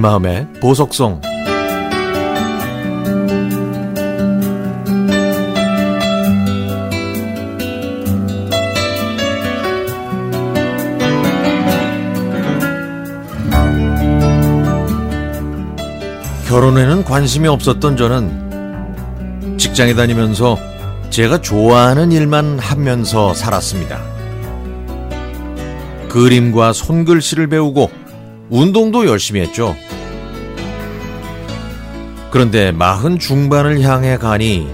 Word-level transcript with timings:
마음의 0.00 0.48
보석성 0.60 1.20
결혼에는 16.48 17.04
관심이 17.04 17.46
없었던 17.46 17.96
저는 17.96 19.56
직장에 19.56 19.94
다니면서 19.94 20.58
제가 21.10 21.40
좋아하는 21.40 22.10
일만 22.10 22.58
하면서 22.58 23.34
살았습니다. 23.34 24.00
그림과 26.08 26.72
손글씨를 26.72 27.46
배우고 27.46 27.99
운동도 28.50 29.06
열심히 29.06 29.40
했죠. 29.40 29.76
그런데 32.30 32.72
마흔 32.72 33.18
중반을 33.18 33.80
향해 33.82 34.16
가니 34.16 34.68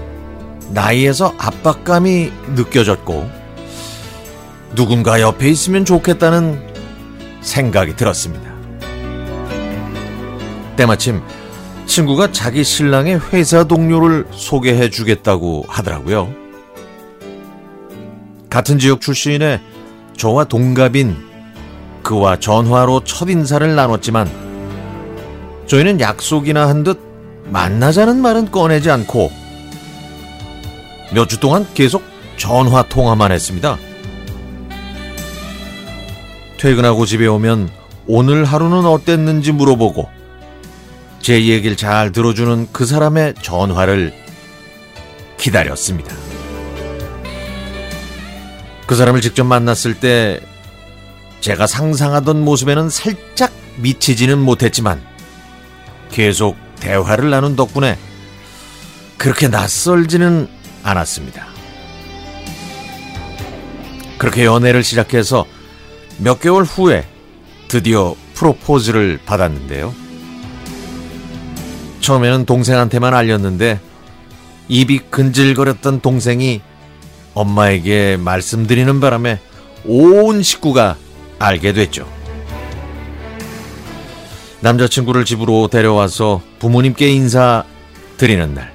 나이에서 0.71 1.33
압박감이 1.37 2.31
느껴졌고 2.55 3.29
누군가 4.75 5.21
옆에 5.21 5.49
있으면 5.49 5.85
좋겠다는 5.85 6.61
생각이 7.41 7.95
들었습니다. 7.95 8.51
때마침 10.75 11.21
친구가 11.85 12.31
자기 12.31 12.63
신랑의 12.63 13.19
회사 13.31 13.63
동료를 13.63 14.27
소개해 14.31 14.89
주겠다고 14.89 15.65
하더라고요. 15.67 16.31
같은 18.49 18.77
지역 18.77 19.01
출신의 19.01 19.61
저와 20.17 20.43
동갑인 20.45 21.26
그와 22.07 22.39
전화로 22.39 23.03
첫 23.03 23.29
인사를 23.29 23.75
나눴지만 23.75 24.31
저희는 25.67 25.99
약속이나 25.99 26.69
한 26.69 26.85
듯 26.85 27.01
만나자는 27.51 28.21
말은 28.21 28.49
꺼내지 28.49 28.89
않고 28.89 29.29
몇 31.13 31.27
주 31.27 31.37
동안 31.41 31.67
계속 31.73 32.01
전화 32.37 32.81
통화만 32.83 33.33
했습니다. 33.33 33.77
퇴근하고 36.57 37.05
집에 37.05 37.27
오면 37.27 37.69
오늘 38.07 38.45
하루는 38.45 38.85
어땠는지 38.85 39.51
물어보고 39.51 40.07
제 41.19 41.45
얘기를 41.45 41.75
잘 41.75 42.13
들어주는 42.13 42.69
그 42.71 42.85
사람의 42.85 43.33
전화를 43.41 44.13
기다렸습니다. 45.37 46.15
그 48.85 48.95
사람을 48.95 49.19
직접 49.19 49.43
만났을 49.43 49.99
때 49.99 50.39
제가 51.41 51.67
상상하던 51.67 52.43
모습에는 52.43 52.89
살짝 52.89 53.51
미치지는 53.77 54.37
못했지만 54.39 55.01
계속 56.11 56.55
대화를 56.79 57.29
나눈 57.29 57.55
덕분에 57.55 57.97
그렇게 59.17 59.47
낯설지는 59.47 60.47
않았습니다. 60.83 61.47
그렇게 64.17 64.45
연애를 64.45 64.83
시작해서 64.83 65.45
몇 66.17 66.39
개월 66.39 66.63
후에 66.63 67.05
드디어 67.67 68.15
프로포즈를 68.33 69.19
받았는데요. 69.25 69.93
처음에는 71.99 72.45
동생한테만 72.45 73.13
알렸는데 73.13 73.79
입이 74.69 74.99
근질거렸던 75.09 76.01
동생이 76.01 76.61
엄마에게 77.33 78.17
말씀드리는 78.17 78.99
바람에 78.99 79.39
온 79.85 80.41
식구가 80.41 80.97
알게 81.39 81.73
됐죠. 81.73 82.07
남자친구를 84.61 85.25
집으로 85.25 85.67
데려와서 85.67 86.41
부모님께 86.59 87.09
인사 87.09 87.63
드리는 88.17 88.53
날. 88.53 88.73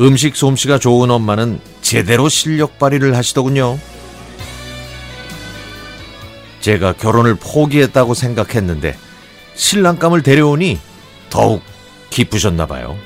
음식 0.00 0.34
솜씨가 0.34 0.78
좋은 0.78 1.10
엄마는 1.10 1.60
제대로 1.82 2.28
실력 2.28 2.78
발휘를 2.78 3.16
하시더군요. 3.16 3.78
제가 6.60 6.94
결혼을 6.94 7.34
포기했다고 7.34 8.14
생각했는데 8.14 8.96
신랑감을 9.54 10.22
데려오니 10.22 10.78
더욱 11.28 11.62
기쁘셨나 12.10 12.66
봐요. 12.66 12.96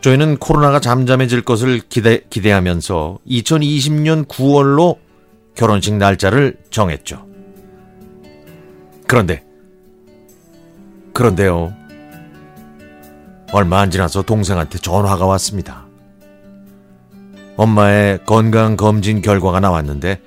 저희는 0.00 0.38
코로나가 0.38 0.80
잠잠해질 0.80 1.42
것을 1.42 1.80
기대, 1.88 2.22
기대하면서 2.28 3.18
2020년 3.28 4.26
9월로 4.26 4.98
결혼식 5.54 5.94
날짜를 5.94 6.56
정했죠. 6.70 7.26
그런데, 9.06 9.44
그런데요. 11.12 11.74
얼마 13.52 13.80
안 13.80 13.90
지나서 13.90 14.22
동생한테 14.22 14.78
전화가 14.78 15.26
왔습니다. 15.26 15.86
엄마의 17.56 18.24
건강검진 18.24 19.20
결과가 19.20 19.60
나왔는데 19.60 20.20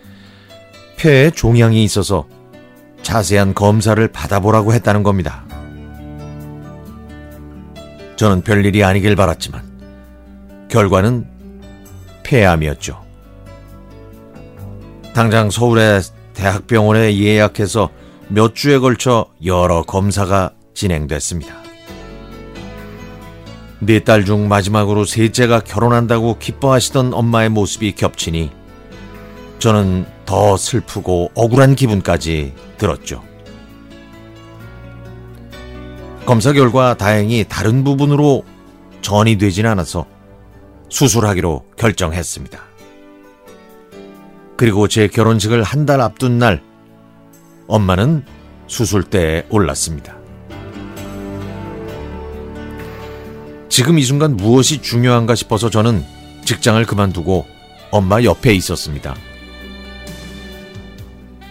폐에 0.98 1.32
종양이 1.32 1.84
있어서 1.84 2.28
자세한 3.02 3.56
검사를 3.56 4.08
받아보라고 4.08 4.74
했다는 4.74 5.04
겁니다. 5.04 5.44
저는 8.16 8.42
별일이 8.42 8.84
아니길 8.84 9.16
바랐지만 9.16 9.64
결과는 10.70 11.28
폐암이었죠. 12.24 13.05
당장 15.16 15.50
서울의 15.50 16.02
대학병원에 16.34 17.18
예약해서 17.18 17.90
몇 18.28 18.54
주에 18.54 18.80
걸쳐 18.80 19.28
여러 19.46 19.82
검사가 19.82 20.52
진행됐습니다. 20.74 21.56
네 23.80 24.02
딸 24.02 24.26
중 24.26 24.50
마지막으로 24.50 25.06
셋째가 25.06 25.62
결혼한다고 25.62 26.38
기뻐하시던 26.38 27.14
엄마의 27.14 27.48
모습이 27.48 27.94
겹치니 27.94 28.52
저는 29.60 30.06
더 30.26 30.58
슬프고 30.58 31.32
억울한 31.34 31.76
기분까지 31.76 32.54
들었죠. 32.78 33.24
검사 36.26 36.52
결과 36.52 36.98
다행히 36.98 37.46
다른 37.48 37.86
부분으로 37.86 38.44
전이 39.02 39.38
되진 39.38 39.66
않아서 39.66 40.06
수술하기로 40.90 41.64
결정했습니다. 41.78 42.75
그리고 44.58 44.88
제 44.88 45.08
결혼식을 45.08 45.64
한 45.64 45.86
달 45.86 46.02
앞둔 46.02 46.40
날 46.40 46.62
엄마는 47.68 48.24
수술대에 48.68 49.46
올랐습니다. 49.50 50.16
지금 53.70 54.00
이 54.00 54.04
순간 54.04 54.36
무엇이 54.38 54.82
중요한가 54.82 55.36
싶어서 55.36 55.70
저는 55.70 56.04
직장을 56.46 56.84
그만두고 56.86 57.46
엄마 57.92 58.24
옆에 58.24 58.54
있었습니다. 58.54 59.16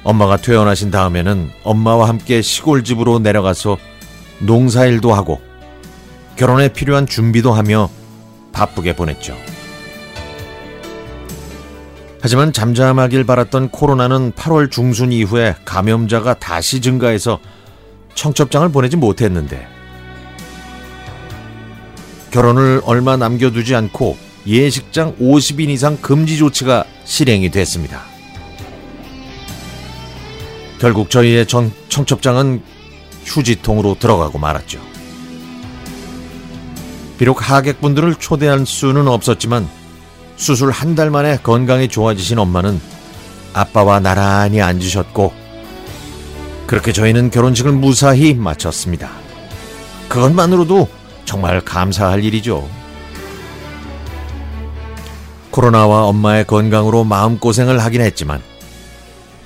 엄마가 0.03 0.37
퇴원하신 0.39 0.91
다음에는 0.91 1.51
엄마와 1.63 2.09
함께 2.09 2.43
시골집으로 2.43 3.21
내려가서 3.21 3.77
농사일도 4.41 5.13
하고 5.15 5.41
결혼에 6.37 6.73
필요한 6.73 7.07
준비도 7.07 7.53
하며 7.53 7.89
바쁘게 8.53 8.97
보냈죠. 8.97 9.37
하지만 12.25 12.55
잠잠하길 12.55 13.25
바랐던 13.25 13.69
코로나는 13.69 14.33
8월 14.33 14.71
중순 14.71 15.13
이후에 15.13 15.57
감염자가 15.67 16.39
다시 16.39 16.81
증가해서 16.81 17.39
청첩장을 18.15 18.67
보내지 18.71 18.97
못했는데 18.97 19.69
결혼을 22.31 22.81
얼마 22.87 23.19
남겨두지 23.19 23.75
않고 23.75 24.17
예식장 24.47 25.17
50인 25.19 25.69
이상 25.69 25.99
금지 25.99 26.39
조치가 26.39 26.87
실행이 27.05 27.51
됐습니다. 27.51 28.05
결국 30.79 31.11
저희의 31.11 31.47
전 31.47 31.71
청첩장은 31.91 32.63
휴지통으로 33.27 33.99
들어가고 34.01 34.39
말았죠. 34.39 34.81
비록 37.19 37.51
하객분들을 37.51 38.15
초대할 38.15 38.65
수는 38.65 39.09
없었지만 39.09 39.69
수술 40.37 40.71
한 40.71 40.95
달 40.95 41.11
만에 41.11 41.39
건강이 41.43 41.89
좋아지신 41.89 42.39
엄마는 42.39 42.81
아빠와 43.53 44.01
나란히 44.01 44.61
앉으셨고 44.61 45.33
그렇게 46.67 46.93
저희는 46.93 47.31
결혼식을 47.31 47.73
무사히 47.73 48.35
마쳤습니다. 48.35 49.11
그것만으로도 50.09 50.89
정말 51.25 51.61
감사할 51.61 52.23
일이죠. 52.25 52.69
코로나와 55.51 56.05
엄마의 56.07 56.47
건강으로 56.47 57.05
마음고생을 57.05 57.79
하긴 57.81 58.01
했지만 58.01 58.43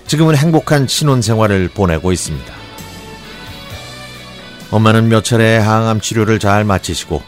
지금은 0.06 0.37
행복한 0.37 0.87
신혼생활을 0.88 1.69
보내고 1.69 2.12
있습니다. 2.12 2.55
엄마는 4.70 5.08
몇 5.08 5.23
차례 5.23 5.58
항암 5.58 6.00
치료를 6.00 6.38
잘 6.38 6.64
마치시고 6.64 7.23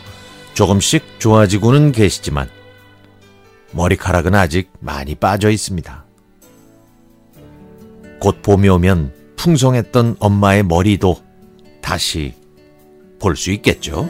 조금씩 0.54 1.16
좋아지고는 1.18 1.92
계시지만 1.92 2.48
머리카락은 3.72 4.34
아직 4.34 4.70
많이 4.80 5.14
빠져 5.14 5.50
있습니다. 5.50 6.04
곧 8.20 8.42
봄이 8.42 8.68
오면 8.68 9.14
풍성했던 9.36 10.16
엄마의 10.18 10.62
머리도 10.64 11.16
다시 11.80 12.34
볼 13.18 13.36
수 13.36 13.50
있겠죠. 13.52 14.08